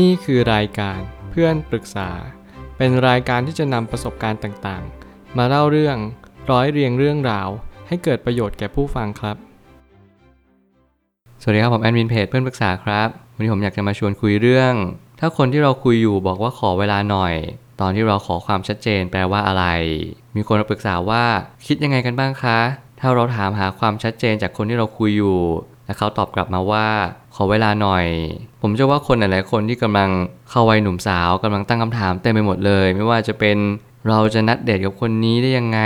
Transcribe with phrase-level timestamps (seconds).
[0.00, 2.10] นี่คือรายการเพื่อนปรึกษา
[2.76, 5.96] เป็นรายการที่จะนำประสบการณ์ต่างๆ มาเล่าเรื่อง
[6.50, 7.48] ร้อยเรียงเรื่องราว
[7.88, 9.36] ให้เกิดประโยชน์แก่ผู้ฟังครับ
[11.42, 14.72] สวัสดีครับ ผมแอดมินเพจเพื่อนปรึกษาครับ วันนี้ผมอยากจะมาชวนคุยเรื่อง
[15.20, 17.34] ถ้าคนที่เราคุยอยู่บอกว่าขอเวลาหน่อย
[17.80, 19.64] ตอนที่เราขอความชัดเจนแปลว่าอะไร
[20.36, 21.24] มีคนมาปรึกษาว่า
[21.66, 22.58] คิดยังไงกันบ้างคะ
[23.00, 25.38] ถ้าเราถามหาความชัดเจนจากคนที่เราคุยอยู่
[25.92, 26.86] และเขาตอบกลับมาว่า
[27.34, 28.06] ขอเวลาหน่อย
[28.62, 30.10] ผมเชื่อว่าคนหลายๆคนที่กำลัง
[30.50, 33.56] เข้าวัยหนุ่มสาวกำลังตั้งคำถามเต็มไปหมดเลย ไม่ว่าจะเป็น
[34.08, 35.80] เราจะนัดเดทกับคนนี้ได้ยังไง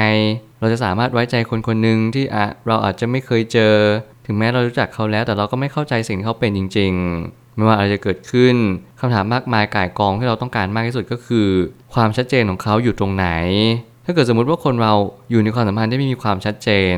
[0.60, 3.74] เราจะสามารถไว้ใจคนคนหนึ่งที่อะเราอาจจะไม่เคยเจอ
[4.26, 6.92] ถึงแม้เรารู้จักเขาแล้ว แต่เราก็ไม่เข้าใจสิ่งที่เขาเป็นจริง
[7.24, 8.54] ๆ ไม่ว่าอะไรจะเกิดขึ้น
[9.00, 11.48] คำถามมากมายก่ายกองที่เราต้องการมากที่สุดก็คือ
[11.94, 13.28] ความชัดเจนของเขาอยู่ตรงไหน
[14.04, 14.94] ถ้าเกิดสมมุติว่าคนเรา
[15.30, 16.96] อยู่ในความสัมพันธ์ที่ไม่มีความชัดเจน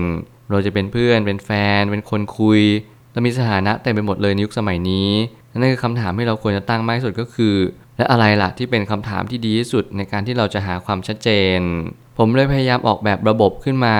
[0.51, 2.61] เราจะเป็นเพื่อนเป็นแฟน เป็นคนคุย
[3.13, 5.11] เรามีสถานะเต็มไปหมดเลยในยุคสมัยนี้
[5.57, 7.55] นั่นคือคำถามที่เราควรจะตั้งมากที่สุดก็คือ
[7.99, 11.61] และอะไรล่ะที่เป็นคำถามที่ดีที่สุดในการที่เราจะหาความชัดเจน
[12.19, 13.97] ผมเลยพยายามออกแบบระบบขึ้นมา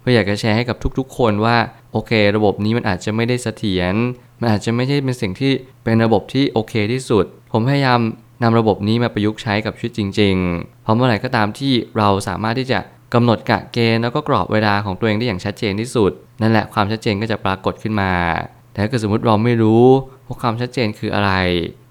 [0.00, 1.56] เพื่ออยากจะแชร์ให้กับทุกๆ คนว่า
[1.92, 3.94] โอเค ระบบนี้มันอาจจะไม่ได้เสถียร
[4.40, 5.52] มันอาจจะไม่ใช่เป็นสิ่งที่
[5.84, 8.00] เป็นระบบที่โอเคที่สุด ผมพยายาม
[8.42, 12.78] นำระบบนี้มาประยุกต์ใช้กับชีวิตจริงๆ เพราะเมื่อไหร่ก็ตามที่เราสามารถที่จะ
[13.14, 18.10] กำหนดกะเกณฑ์แล้วก็กรอบเวลาของตัวเองได้อย่างชัดเจนที่สุด นั่นแหละความชัดเจนก็จะปรากฏขึ้นมา
[18.72, 19.84] แต่ถ้าเกิดสมมติเราไม่รู้
[20.26, 21.32] ว่าความชัดเจนคืออะไร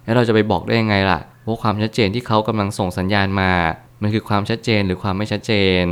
[0.06, 3.52] แล้วเราจะไปบอกได้ยังไงล่ะว่าความชัดเจนที่เขากำลังส่งสัญญาณมา
[4.02, 5.86] มันคือความชัดเจนหรือความไม่ชัดเจน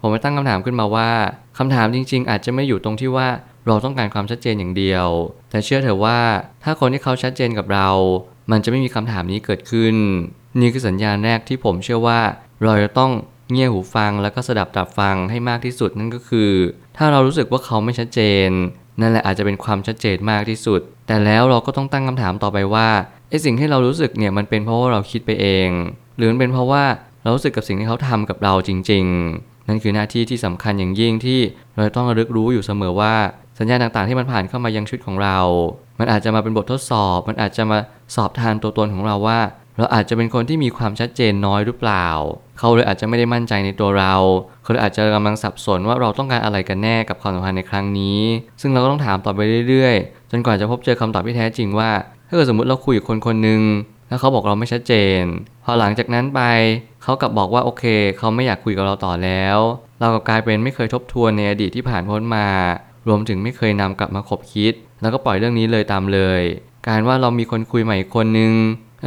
[0.00, 1.10] ผมไปตั้งคำถามขึ้นมาว่า
[1.58, 3.28] คำถามจริง ๆ อาจจะไม่อยู่ตรงที่ว่า
[3.66, 5.06] เราต้องการความชัดเจนอย่างเดียว
[5.50, 6.20] แต่เชื่อเถอะว่า
[6.64, 7.88] ถ้าคนที่เขาชัดเจนกับเรา
[8.50, 9.96] มันจะไม่มีคำถามนี้เกิดขึ้น
[10.60, 12.20] นี่คือสัญญาณแรกที่ผมเชื่อว่า
[12.62, 13.12] เราจะต้อง
[13.50, 16.52] เงี่ยหูฟังแล้วก็สดับตับฟังให้มากที่สุดนั่นก็คือ
[16.96, 18.50] ถ้าเรารู้สึกว่าเขาไม่ชัดเจน
[19.00, 22.88] นั่นแหละอาจจะเป็นความชัดเจนมากที่สุด แต่แล้วเราก็ต้องตั้งคำถามต่อไปว่า
[23.28, 25.68] ไอ้สิ่งที่เรารู้สึกเนี่ยมันเป็นเพราะว่าเราคิดไปเอง
[26.16, 26.84] หรือมันเป็นเพราะว่า
[27.22, 29.04] เรารู้สึกกับสิ่งที่เขาทำกับเราจริง
[29.36, 31.40] ๆ นั่นคือหน้าที่ที่สำคัญอย่างยิ่งที่
[31.76, 33.14] เราต้องระลึกรู้อยู่เสมอว่า
[33.58, 35.38] สัญญาณต่างๆที่มันผ่านเข้ามายังชีวิตของเรา
[35.98, 37.78] มันอาจจะมาเป็นบททดสอบ มันอาจจะมา
[38.14, 39.40] สอบทานตัวตนของเราว่า
[39.78, 42.06] เราอาจจะเป็นคนที่มีความชัดเจนน้อยหรือเปล่า
[42.58, 44.14] เขาเลยอาจจะไม่ได้มั่นใจในตัวเรา
[44.62, 48.20] เขาเลยอาจจะกำลังสับสนว่าเราต้องการอะไรกันแน่กับความสัมพันธ์ในครั้งนี้
[48.60, 51.90] ซึ่งเราก็ต้องถามต่อไปเรื่อยๆ จนกว่าจะพบเจอคำตอบที่แท้จริงว่า
[52.28, 53.62] ถ้าเกิดสมมติเราคุยกับคนคนหนึ่ง
[54.08, 55.22] แล้วเขาบอกเราไม่ชัดเจน
[55.64, 56.40] พอหลังจากนั้นไป
[57.02, 57.84] เขากลับบอกว่าโอเค
[58.18, 59.58] เขาไม่อยากคุยกับเราต่อแล้ว
[60.00, 62.46] เรากับกลายเป็นไม่เคยทบทวนในอดีตที่ผ่านพ้นมา
[63.08, 66.42] รวมถึงไม่เคยนำกลับมาคบคิด แล้วก็ปล่อยเรื่องนี้เลยตามเลย
[66.88, 68.52] การว่าเรามีคนคุยใหม่อีกคนหนึ่ง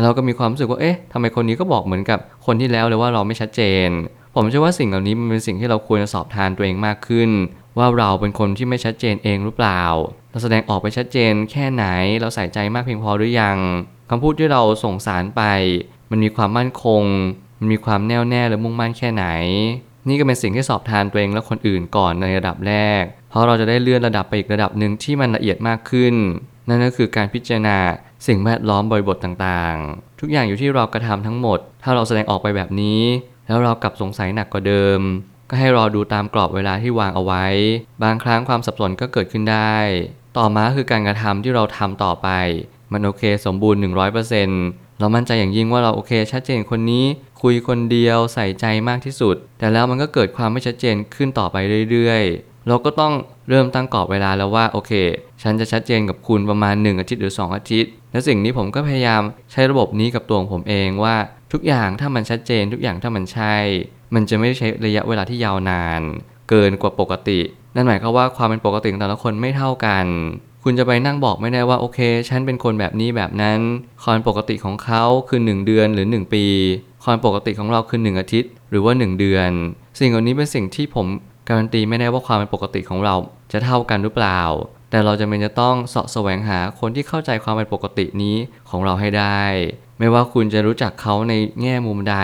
[0.04, 3.90] เราก็มีความรู้สึกว่า เอ๊ะทำไมคนนี้ก็บอกเหมือนกับคนที่แล้วเลยว่าเราไม่ชัดเจน
[4.36, 7.30] ผมเชื่อว่าสิ่งเหล่านี้มันเป็นสิ่งที่เราควรจะสอบทานตัวเองมากขึ้น
[7.78, 9.82] ว่าเราเป็นคนที่ไม่ชัดเจนเองหรือเปล่า
[10.32, 11.86] เราแสดงออกไปชัดเจนแค่ไหน
[12.22, 13.58] เราใส่ใจมากเพียงพอหรือยัง
[14.10, 15.42] คำพูดที่เราส่งสารไป
[16.12, 17.04] มันมีความมั่นคง
[17.60, 19.26] มันมีความแน่วแน่และมุ่งมั่นแค่ไหน
[20.08, 26.16] นี่ก็เป็นสิ่งที่สอบทานตัวเองและคนอื่นก่อนในระดับแรก เพราะเราจะได้เลื่อนระดับไปอีกระดับหนึ่งที่มันละเอียดมากขึ้น
[26.70, 27.78] นั่นก็คือการพิจารณา
[28.28, 33.02] สิ่งแวดล้อมบริบทต่างๆ ทุกอย่างอยู่ที่เรากระทำทั้งหมด ถ้าเราแสดงออกไปแบบนี้
[33.48, 35.00] แล้วเรากลับสงสัยหนักกว่าเดิม
[35.50, 37.46] ก็ให้รอดูตามกรอบเวลาที่วางเอาไว้
[38.04, 39.76] บางครั้งความสับสนก็เกิดขึ้นได้
[40.38, 42.30] ต่อมาคือการกระทำที่เราทำต่อไป
[42.92, 43.80] มันโอเคสมบูรณ์
[44.40, 47.06] 100%เรามั่นใจอย่างยิ่งว่าเราโอเคชัดเจนคนนี้
[47.42, 51.58] คุยคนเดียวใส่ใจมากที่สุด แต่แล้วมันก็เกิดความไม่ชัดเจนขึ้นต่อไป
[51.92, 53.14] เรื่อยๆ เราก็ต้อง
[53.50, 54.92] เริ่มตั้งกรอบเวลาแล้วว่าโอเค
[55.44, 61.16] ฉันจะชัดเจนกับคุณประมาณ 1 อาทิตย์หรือ 2 อาทิตย์ และสิ่งนี้ผมก็พยายามใช้ระบบนี้กับตัวของผมเองว่า
[61.54, 63.56] ทุกอย่างถ้ามันชัดเจน ทุกอย่างถ้ามันใช่
[64.14, 66.02] มันจะไม่ใช้ระยะเวลาที่ยาวนาน
[66.50, 67.40] เกินกว่าปกติ
[67.76, 70.06] นั่นหมายความว่าความเป็นปกติของแต่ละคนไม่เท่ากัน
[70.64, 73.60] คุณจะไปนั่งบอกไม่ได้ว่าโอเค ฉันเป็นคนแบบนี้แบบนั้น
[74.04, 76.46] ความปกติของเขาคือ 1 เดือนหรือ 1 ปี
[77.04, 79.52] ความปกติของเราคือ 1 อาทิตย์ หรือว่า 1 เดือน
[80.00, 81.06] สิ่งเหล่านี้เป็นสิ่งที่ผม
[81.48, 83.16] การันตีไม่ได้ว่าความเป็นปกติของเรา
[83.56, 84.42] จะเท่ากันหรือเปล่า
[84.92, 88.36] แต่เราจะเป็นจะต้องเสาะแสวงหาคนที่เข้าใจความเป็นปกตินี้
[88.70, 89.44] ของเราให้ได้
[90.00, 92.18] ไม่ว่าคุณจะรู้จักเขาในแง่มุมใด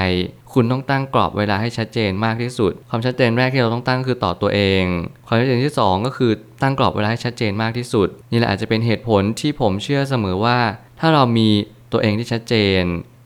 [0.54, 4.84] คุณต้องตั้งกรอบเวลาให้ชัดเจนมากที่สุด ความชัดเจนแรกที่เราต้องตั้งคือต่อตัวเอง
[5.28, 10.60] ความชัดเจนที่ 2 ก็คือตั้งกรอบเวลาให้ชัดเจนมากที่สุด นี่แหละอาจจะเป็นเหตุผลที่ผมเชื่อเสมอว่า
[11.00, 11.50] ถ้าเรามี
[11.92, 12.82] ตัวเองที่ชัดเจน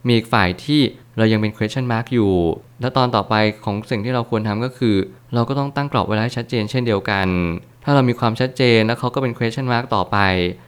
[0.08, 0.82] มีอีกฝ่ายที่
[1.18, 2.34] เรายังเป็น question mark อยู่
[2.82, 4.96] แล้วตอนต่อไปของสิ่งที่เราควรทำก็คือ
[5.34, 7.28] เราก็ต้องตั้งกรอบเวลาให้ชัดเจนเช่นเดียวกัน
[7.86, 10.18] ถ้าเรามีความชัดเจนแล้วเขาก็เป็น question mark ต่อไป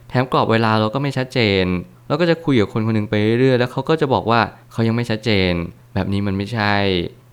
[0.08, 1.64] แถมกรอบเวลาเราก็ไม่ชัดเจน
[2.08, 4.40] เราก็จะคุยกับคนคนหนึงไปเรื่อยๆแล้วเขาก็จะบอกว่า
[4.72, 5.52] เขายังไม่ชัดเจน
[5.94, 6.74] แบบนี้มันไม่ใช่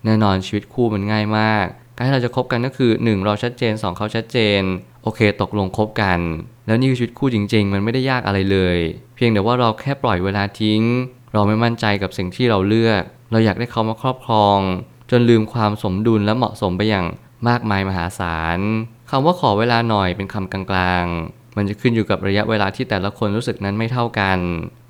[0.04, 1.66] แน่นอนชีวิตคู่มันง่ายมาก
[1.96, 4.62] การที่เราจะคบกันก็คือ 1 เราชัดเจน 2 เขาชัดเจน
[5.02, 6.18] โอเค ตกลงคบกัน
[6.66, 8.78] แล้วนี่คือชีวิตคู่จริง ๆ มันไม่ได้ยากอะไรเลย
[9.16, 10.82] เพียงแต่ว่าเราแค่ปล่อยเวลาทิ้ง
[11.32, 14.58] เราไม่มั่นใจกับสิ่งที่เราเลือก เราอยากได้เขามาครอบครอง
[15.10, 17.06] จนลืมความสมดุลและเหมาะสมไปอย่าง
[17.48, 18.60] มากมายมหาศาล
[19.10, 24.38] คำว่าขอเวลาหน่อยเป็นคำกลางๆ มันจะขึ้นอยู่กับระยะเวลาที่แต่ละคนรู้สึกนั้นไม่เท่ากัน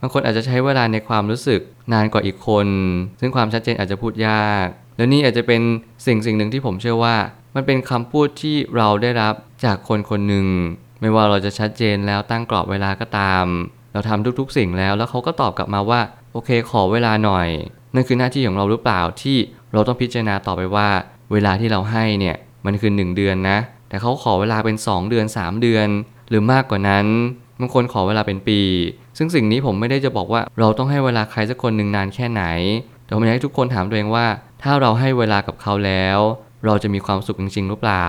[0.01, 1.61] บางคนอาจจะใช้เวลาในความรู้สึก
[1.93, 2.69] นานกว่าอีกคน
[3.21, 4.67] ซึ่งความชัดเจนอาจจะพูดยาก
[4.97, 5.63] และนี่อาจจะเป็น
[6.07, 7.17] สิ่งสิ่งหนึ่งที่ผมเชื่อว่า
[7.55, 9.35] มันเป็นคำพูดที่เราได้รับ
[9.65, 10.47] จากคนคนหนึ่ง
[11.01, 13.47] ไม่ว่าเราจะชัดเจนแล้วตั้งกรอบเวลาก็ตาม
[13.93, 16.01] เราทำทุกๆ สิ่งแล้ว แล้วเขาก็ตอบกลับมาว่า
[16.33, 17.49] โอเค ขอเวลาหน่อย
[17.95, 19.37] นั่นคือหน้าที่ของเราหรือเปล่าที่
[19.73, 20.89] เราต้องพิจารณาต่อไปว่า
[21.33, 22.37] เวลาที่เราให้เนี่ย
[22.67, 23.59] มันคือ1เดือนนะ
[23.89, 25.89] แต่เขาขอเวลาเป็น 2 เดือน 3 เดือน
[26.29, 27.07] หรือมากกว่านั้น
[27.61, 28.61] บางคนขอเวลาเป็นปี
[29.19, 32.45] ซึ่งสิ่งนี้ผมไม่ได้จะบอกว่าเราต้องให้เวลาใครสักคนหนึ่งนานแค่ไหน
[33.05, 34.27] แต่ผมอยากให้ทุกคนถามตัวเองว่า
[34.63, 36.19] ถ้าเราให้เวลากับเขาแล้ว
[36.65, 38.07] เราจะมีความสุขจริงๆหรือเปล่า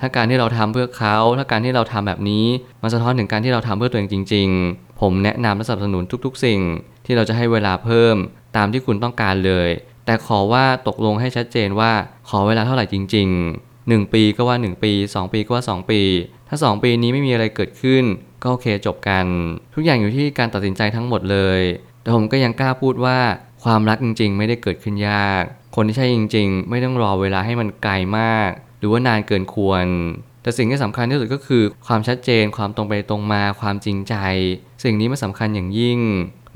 [0.00, 2.44] ถ้าการที่เราทำเพื่อเขา ถ้าการที่เราทำแบบนี้
[2.82, 6.60] มันสะท้อนถึงการที่เราทำเพื่อตัวเองจริง ๆ ผมแนะนำและสนับสนุนทุก ๆ สิ่ง
[7.06, 8.16] ที่เราจะให้เวลาเพิ่ม
[8.56, 9.68] ตามที่คุณต้องการเลย
[10.06, 11.92] แต่ขอว่าตกลงให้ชัดเจนว่า
[12.28, 16.00] ขอเวลาเท่าไหร่จริง ๆ 1 ปีก็ว่า 1 ปี 2 ปีก็ว่า 2 ปี
[16.48, 18.04] ถ้า 2 ปีนี้ไม่มีอะไรเกิดขึ้น
[18.42, 19.26] ก็โอเคจบกัน
[19.74, 21.60] ทุกอย่างอยู่ที่การตัดสินใจทั้งหมดเลย
[22.02, 23.18] แต่ผมก็ยังกล้าพูดว่า
[23.64, 25.42] ความรักจริง ๆ ไม่ได้เกิดขึ้นยาก
[25.76, 29.86] คนที่ใช่จริง ๆ ไม่ต้องรอเวลาให้มันไกลมาก หรือว่านานเกินควร
[30.42, 34.14] แต่สิ่งที่สำคัญที่สุดก็คือ ความชัดเจนความตรงไปตรงมาความจริงใจ
[34.84, 36.00] สิ่งนี้มันสำคัญอย่างยิ่ง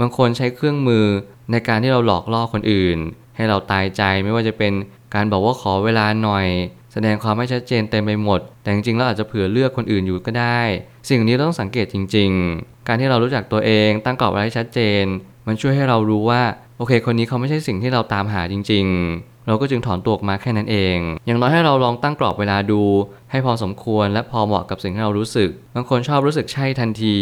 [0.01, 1.07] บางคนใช้เครื่องมือ
[1.51, 2.99] ในการที่เราหลอกล่อคนอื่น
[3.37, 4.73] ให้เราตายใจไม่ว่าจะเป็น
[5.15, 6.47] การบอกว่าขอเวลาหน่อย
[6.93, 10.61] แสดงความไม่ชัดเจนเต็มไปหมด แต่จริงๆเราอาจจะเผื่อเลือกคนอื่นอยู่ก็ได้
[11.09, 15.05] สิ่งนี้เราต้องสังเกตจริง ๆ การที่เรารู้จักตัวเองตั้งกรอบไว้ให้ชัดเจน
[15.47, 16.43] มันช่วยให้เรารู้ว่า
[16.79, 20.97] โอเค คนนี้เขาไม่ใช่สิ่งที่เราตามหาจริง ๆ เราก็จึงถอนตัวออกมาแค่นั้นเอง
[21.27, 22.83] อย่างน้อยให้เราลองตั้งกรอบเวลาดู
[23.31, 27.17] ให้พอสมควรและพอเหมาะกับสิ่งที่เรารู้สึก บางคนชอบรู้สึกใช่ทันที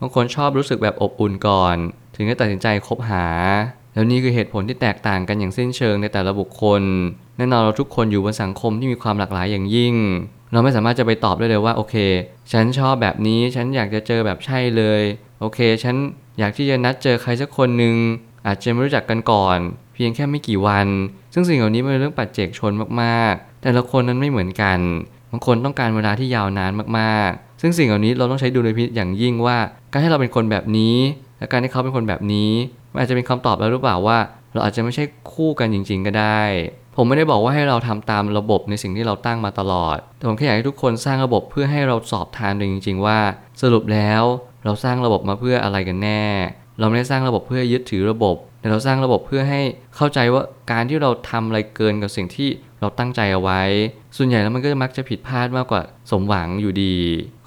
[0.00, 1.76] บางคนชอบรู้สึกแบบอบอุ่นก่อน
[2.14, 3.26] ถึงจะตัดสินใจคบหา
[3.94, 6.82] แล้วนี่คือเหตุผลที่แตกต่างกันอย่างสิ้นเชิงในแต่ละบุคคล
[7.36, 9.94] แน่นอนเราทุกคนอยู่บนสังคมที่มีความหลากหลายอย่างยิ่ง
[10.52, 11.94] เราไม่สามารถจะไปตอบได้เลยว่าโอเค
[12.52, 15.02] ฉันชอบแบบนี้ฉันอยากจะเจอแบบใช่เลย
[15.40, 15.96] โอเค ฉัน
[16.38, 17.96] อยากที่จะนัดเจอใครสักคนหนึ่ง
[18.46, 19.58] อาจจะไม่รู้จักกันก่อน
[19.94, 20.86] เพียงแค่ไม่กี่วัน
[21.32, 24.78] ซึ่งสิ่งเหล่านี้เป็นเรื่องปัจเจกชนมากๆ แต่ละคนนั้นไม่เหมือนกัน
[25.30, 29.58] บางคนต้องการเวลาที่ยาวนานมากๆ ซึ่งสิ่งเหล่านี้เราต้องใช้ดุลพินิจอย่างยิ่งว่า
[29.92, 30.96] การให้เราเป็นคนแบบนี้
[31.38, 32.50] และการที่เขาเป็นคนแบบนี้
[32.92, 34.18] มันอาจจะเป็นคำตอบแล้วหรือเปล่าว่า
[34.52, 36.42] เราอาจจะไม่ใช่คู่กันจริง ๆ ก็ได้
[36.96, 43.18] ผมไม่ได้บอกว่าให้เราทำตามระบบในสิ่งที่เราตั้งมาตลอด แต่ผมแค่อยากให้ทุกคนสร้างระบบเพื่อให้เราสอบทานเองจริง ๆ ว่า
[43.62, 44.22] สรุปแล้ว
[44.64, 46.24] เราสร้างระบบมาเพื่ออะไรกันแน่
[46.78, 49.60] เราไม่ได้สร้างระบบเพื่อยึดถือระบบ แต่เราสร้างระบบเพื่อให้
[49.96, 52.48] เข้าใจว่าการที่เราทำอะไรเกินกับสิ่งที่
[52.80, 53.62] เราตั้งใจเอาไว้
[54.16, 56.96] ส่วนใหญ่แล้วมันก็มักจะผิดพลาดมากกว่าสมหวังอยู่ดี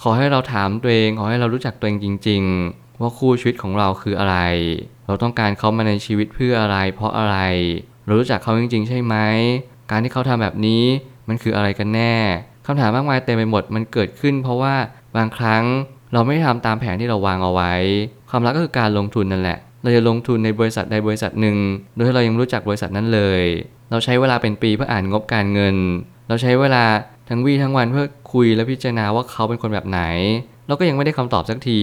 [0.01, 2.41] ขอให้เราถามตัวเอง ขอให้เรารู้จักตัวเองจริง
[2.71, 4.38] ๆ ว่าคู่ชีวิตของเราคืออะไร
[5.11, 7.37] เราต้องการเขามาในชีวิตเพื่ออะไร เพราะอะไร
[8.05, 9.15] เรารู้จักเขาจริง ๆ ใช่ไหม
[9.91, 10.83] การที่เขาทำแบบนี้
[11.27, 12.15] มันคืออะไรกันแน่
[12.65, 14.75] คำถามมากมายเต็มไปหมดมันเกิดขึ้น เพราะว่า
[15.15, 15.63] บางครั้ง
[16.13, 17.73] เราไม่ได้ทำตามแผนที่เราวางเอาไว้
[18.29, 21.57] ความรักก็คือการลงทุนนั่นแหละ เราจะลงทุนในบริษัทใดบริษัทหนึ่ง
[21.93, 23.43] โดยที่เรายังไม่รู้จักบริษัทนั้นเลย
[23.89, 25.75] เราใช้เวลาเป็นปีเพื่ออ่านงบการเงิน
[26.27, 26.83] เราใช้เวลา
[27.29, 30.01] ทั้งวี่ทั้งวันเพื่อคุยและพิจารณาว่าเขาเป็นคนแบบไหน
[30.67, 31.81] เราก็ยังไม่ได้คำตอบสักที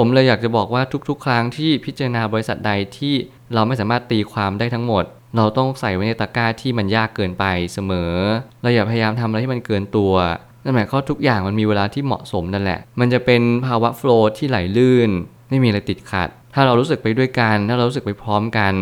[0.00, 3.14] ผมเลยอยากจะบอกว่าทุกๆ ครั้งที่พิจารณาบริษัทใดที่
[3.54, 5.04] เราไม่สามารถตีความได้ทั้งหมด
[5.36, 8.12] เราต้องใส่ไว้ในตะกร้าที่มันยากเกินไปเสมอ
[8.62, 10.14] เราอย่าพยายามทำอะไรที่มันเกินตัว
[10.64, 15.10] นั่นหมายความทุกอย่างมันมีเวลาที่เหมาะสมนั่นแหละ มันจะเป็นภาวะโฟล์ที่ไหลลื่น
[15.48, 18.74] ไม่มีอะไรติดขัด ถ้าเรารู้สึกไปด้วยกัน ถ้าเรารู้สึกไปพร้อมกัน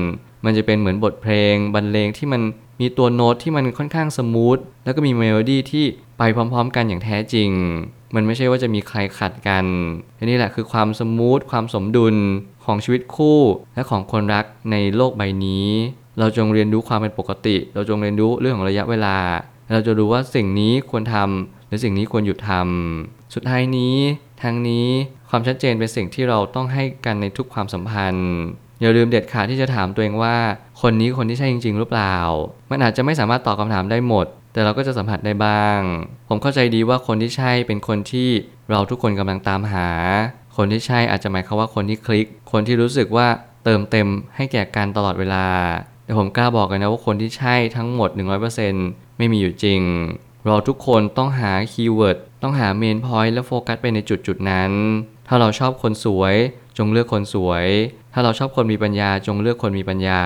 [0.44, 2.42] มันจะเป็นเหมือนบทเพลง บรรเลงที่มัน
[2.80, 5.84] มีตัวโน้ตที่มันค่อนข้างสมูท แล้วก็มีเมโลดี้ที่
[6.18, 7.50] ไปพร้อม ๆ กันอย่างแท้จริง
[8.14, 9.64] มันไม่ใช่ว่าจะมีใครขัดกัน
[10.18, 12.16] อันนี้แหละคือความ smooth ความสมดุล
[12.64, 13.40] ของชีวิตคู่
[13.74, 15.68] และของคนรักในโลกใบนี้
[16.18, 19.16] เราจงเรียนรู้ความเป็นปกติ เราจงเรียนรู้เรื่องของระยะเวลา
[19.72, 23.96] เราจะรู้ว่าสิ่งนี้ควรทำหรือสิ่งนี้ควรหยุดทำสุดท้ายนี้
[24.42, 24.88] ทางนี้
[25.30, 28.30] ความชัดเจนเป็นสิ่งที่เราต้องให้กันในทุกความสัมพันธ์
[28.80, 30.36] อย่าลืมเด็ดขาดที่จะถามตัวเองว่า
[30.82, 32.16] คนนี้คนที่ใช่จริง ๆ หรือเปล่า
[32.70, 35.80] มันอาจจะไม่สามารถตอบคำถามได้หมด แต่เราก็จะสัมผัสได้บ้าง
[36.28, 38.28] ผมเข้าใจดีว่าคนที่ใช่เป็นคนที่
[38.70, 39.88] เราทุกคนกำลังตามหา
[40.56, 43.26] คนที่ใช่อาจจะหมายความว่าคนที่คลิก คนที่รู้สึกว่า
[43.64, 45.46] เติมเต็มให้แก่กันตลอดเวลา
[46.04, 48.10] แต่ผมกล้าบอกกันนะว่าคนที่ใช่ทั้งหมด
[48.64, 49.80] 100%ไม่มีอยู่จริง
[50.46, 54.72] เราทุกคนต้องหา keyword ต้องหา main point และโฟกัสไปในจุดจุดนั้น
[55.28, 56.34] ถ้าเราชอบคนสวย
[56.78, 57.66] จงเลือกคนสวย
[58.12, 60.22] ถ้าเราชอบคนมีปัญญาจงเลือกคนมีปัญญา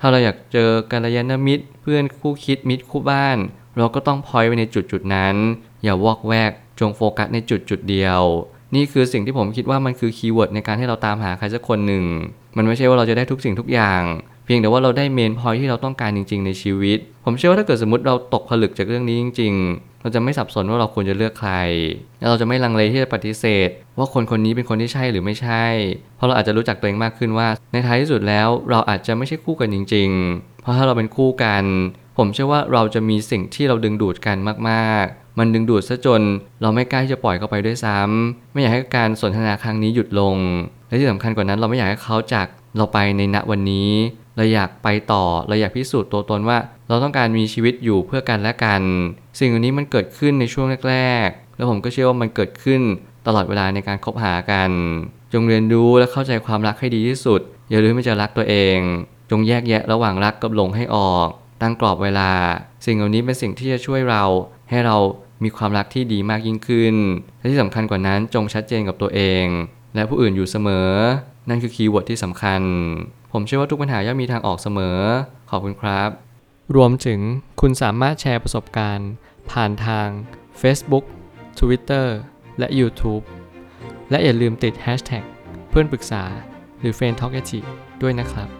[0.00, 3.38] ถ้าเราอยากเจอกัลยาณมิตร เพื่อนคู่คิดมิตรคู่บ้าน
[3.80, 5.34] เราก็ต้อง point ไปในจุดจุดนั้น
[5.82, 8.22] อย่าวอกแวกจงโฟกัสในจุดจุดเดียว
[8.74, 12.04] นี่คือสิ่งที่ผมคิดว่ามันคือ keyword ในการที่เราตามหาใครสักคนหนึ่ง
[12.56, 14.02] มันไม่ใช่ว่าเราจะได้ทุกสิ่งทุกอย่าง
[14.52, 21.52] เพียงแต่ว่าเราได้ main point ที่เราต้องการจริง ๆ ในชีวิต ผมเชื่อว่าถ้าเกิดสมมติเราตกผลึกจากเรื่องนี้จริง ๆ เราจะไม่สับสนว่าเราควรจะเลือกใคร
[22.30, 25.64] เราจะไม่ลังเลที่จะปฏิเสธ ว่าคนคนนี้เป็นคนที่ใช่หรือไม่ใช่
[26.16, 31.64] เพราะเราอาจจะรู้จักตัวเองมากขึ้นว่า ในท้ายที่สุดแล้วเราอาจจะไม่ใช่คู่กันจริง ๆ เพราะถ้าเราเป็นคู่กัน
[32.18, 34.36] ผมเชื่อว่าเราจะมีสิ่งที่เราดึงดูดกัน
[34.68, 36.22] มากๆ มันดึงดูดซะจน
[36.62, 40.36] เราไม่กล้าที่จะปล่อยเขาไปด้วยซ้ำไม่อยากให้การสนทนาครั้งนี้หยุดลง
[40.88, 43.90] และที่สำคัญกว่านั้นเราไม่อยากให้เขาจาก เราไปในณวันนี้
[44.36, 46.58] เราอยากไปต่อเราอยากพิสูจน์ตัวตนว่า
[46.88, 48.82] เราต้องการมีชีวิตอยู่เพื่อกันและกัน
[49.38, 50.96] สิ่งเหล่านี้มันเกิดขึ้นในช่วงแร
[51.26, 52.80] ก ๆ แล้วผมก็เชื่อว่ามันเกิดขึ้น
[53.26, 54.70] ตลอดเวลาในการคบหากัน
[55.32, 58.78] จงเรียนรู้และเข้าใจความรักให้ดีที่สุด อย่าลืมที่จะรักตัวเอง
[59.30, 61.28] จงแยกแยะระหว่างรักกับหลงให้ออก
[61.62, 62.30] ตั้งกรอบเวลา
[62.86, 64.24] สิ่งเหล่านี้เป็นสิ่งที่จะช่วยเรา
[64.70, 64.96] ให้เรา
[65.44, 66.94] มีความรักที่ดีมากยิ่งขึ้น
[67.38, 69.44] และที่สำคัญกว่านั้นจงชัดเจนกับตัวเอง
[69.94, 70.90] และผู้อื่นอยู่เสมอ
[71.48, 72.60] นั่นคือ keyword ที่สำคัญ
[73.32, 74.98] ผมเชื่อว่าทุกปัญหาย่อมมีทางออกเสมอ
[75.50, 76.10] ขอบคุณครับ
[76.76, 77.20] รวมถึง
[77.60, 79.10] คุณสามารถแชร์ประสบการณ์
[79.50, 80.08] ผ่านทาง
[80.60, 81.04] Facebook
[81.58, 82.06] Twitter
[82.58, 83.24] และ YouTube
[84.10, 85.24] และอย่าลืมติด Hashtag
[85.70, 86.22] เพื่อนปรึกษา
[86.80, 87.34] หรือ f r ร e n d t a l k
[88.02, 88.59] ด้วยนะครับ